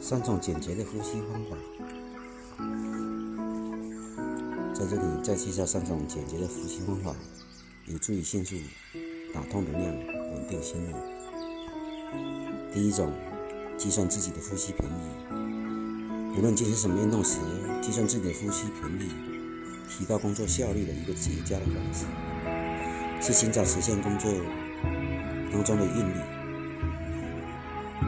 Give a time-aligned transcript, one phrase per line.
[0.00, 1.56] 三种简洁的呼吸方法，
[4.72, 7.14] 在这里再介绍三种简洁的呼吸方法，
[7.84, 8.56] 有助于迅速
[9.34, 9.94] 打通能量，
[10.32, 10.94] 稳定心率。
[12.72, 13.12] 第一种，
[13.76, 16.38] 计算自己的呼吸频率。
[16.38, 17.38] 无论进行什么运动时，
[17.82, 19.10] 计算自己的呼吸频率，
[19.90, 22.06] 提高工作效率的一个绝佳的方式，
[23.20, 24.32] 是寻找实现工作
[25.52, 26.14] 当中的韵律。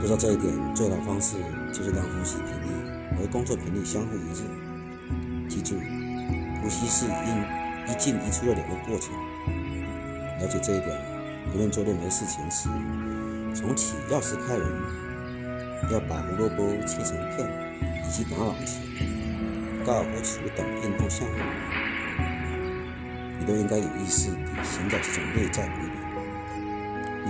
[0.00, 1.36] 做到这一点，最好的方式
[1.72, 4.44] 就是让呼吸频率和工作频率相互一致。
[5.48, 5.74] 记住，
[6.62, 9.12] 呼吸是一一进一出的两个过程。
[10.40, 10.96] 了解这一点，
[11.52, 12.70] 无论做任何事情时，
[13.54, 14.66] 从起钥匙开门，
[15.92, 17.46] 要把胡萝卜切成片，
[18.06, 18.80] 以及打网球、
[19.84, 21.34] 高尔夫球等运动项目，
[23.38, 26.09] 你都应该有意识地寻找这种内在规律。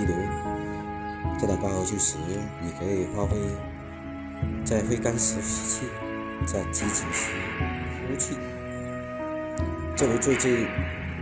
[0.00, 0.14] 例如，
[1.38, 2.16] 在打高尔夫时，
[2.62, 3.36] 你可以发挥
[4.64, 5.86] 在挥杆时吸气，
[6.46, 7.32] 在击球时
[8.08, 8.36] 呼气。
[9.94, 10.66] 作为最最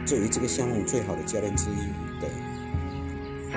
[0.05, 1.91] 作为这个项目最好的教练之一
[2.21, 2.29] 的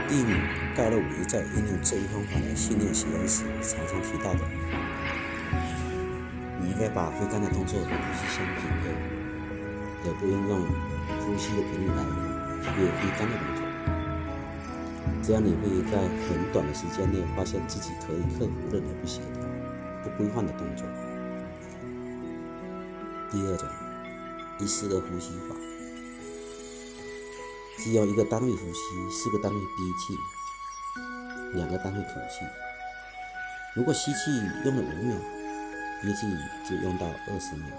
[0.08, 0.32] 蒂姆·
[0.76, 4.40] 盖洛维在应用这一方法来训练学员时，常常提到的：
[6.60, 8.90] 你应该把挥杆的动作和呼吸相匹配，
[10.10, 10.66] 也不应用
[11.20, 12.02] 呼吸的频率来
[12.76, 13.61] 约挥杆的动作。
[15.24, 19.44] 这样你会在很短的时间内发现自己可以克服任何不协调、
[20.04, 20.86] 不规范的动作。
[23.30, 23.70] 第二种，
[24.60, 25.56] 一式的呼吸法，
[27.78, 29.68] 只要一个单位呼吸，四个单位憋
[30.00, 30.18] 气，
[31.54, 32.44] 两个单位吐气。
[33.76, 34.32] 如果吸气
[34.66, 35.16] 用了五秒，
[36.02, 36.28] 憋气
[36.68, 37.70] 就用到二十秒，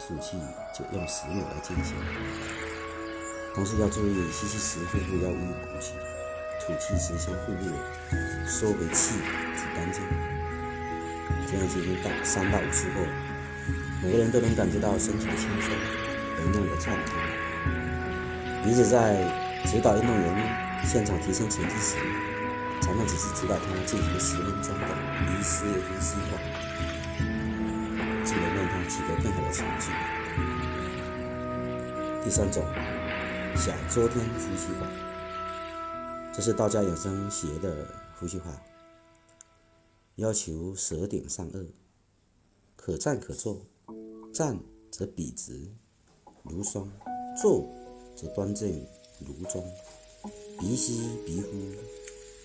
[0.00, 0.38] 吐气
[0.74, 1.94] 就用十秒来进行。
[3.54, 5.92] 同时要注意，吸气时腹部要与鼓起。
[6.68, 7.72] 吐气时向后面
[8.46, 9.16] 收回气，
[9.56, 10.02] 吐干净。
[11.50, 13.00] 这样进行到三到五次后，
[14.02, 15.72] 每个人都能感觉到身体的轻松，
[16.36, 17.16] 能量的畅通。
[18.62, 19.16] 鼻子在
[19.64, 21.96] 指导运动员现场提升成绩时，
[22.82, 24.86] 常常只是指导他进行十分钟的
[25.24, 26.36] 鼻式呼吸法，
[28.26, 29.90] 就能让他取得更好的成绩。
[32.22, 32.62] 第三种，
[33.56, 35.07] 小周天呼吸法。
[36.38, 37.84] 这是道家养生学的
[38.16, 38.44] 呼吸法，
[40.14, 41.66] 要求舌顶上颚，
[42.76, 43.60] 可站可坐，
[44.32, 44.56] 站
[44.88, 45.68] 则笔直
[46.44, 46.88] 如霜，
[47.42, 47.68] 坐
[48.14, 48.70] 则端正
[49.18, 49.68] 如钟。
[50.60, 51.50] 鼻吸鼻呼，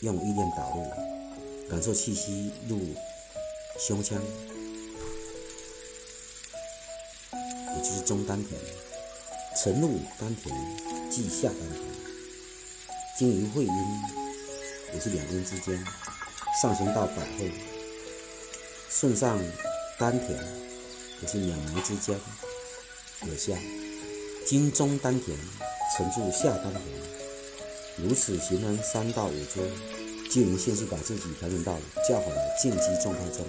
[0.03, 2.80] 用意念导入，感受气息入
[3.78, 4.20] 胸腔，
[7.32, 8.59] 也就是中丹田，
[9.56, 10.52] 沉入丹田，
[11.12, 12.03] 即下丹田。
[13.18, 13.74] 经于会阴，
[14.94, 15.78] 也是两阴之间，
[16.62, 17.51] 上行到百会，
[18.90, 19.40] 顺上
[20.00, 20.38] 丹田，
[21.22, 22.19] 也是两眉之间，
[23.22, 23.56] 耳下，
[24.47, 25.38] 经中丹田，
[25.96, 26.84] 沉住下丹田，
[27.97, 29.62] 如此循环三到五周，
[30.31, 31.78] 就能迅速把自己调整到
[32.09, 33.46] 较好的静息状态中。